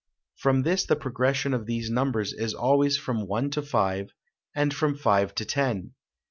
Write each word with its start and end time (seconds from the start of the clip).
From 0.35 0.63
this 0.63 0.83
the 0.83 0.95
progression 0.95 1.53
of 1.53 1.67
these 1.67 1.91
numbers 1.91 2.33
is 2.33 2.55
always 2.55 2.97
from 2.97 3.27
one 3.27 3.51
to 3.51 3.61
five, 3.61 4.11
and 4.55 4.73
from 4.73 4.97
five 4.97 5.35
to 5.35 5.45
ten. 5.45 5.93